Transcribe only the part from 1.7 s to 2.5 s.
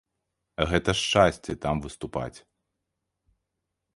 выступаць.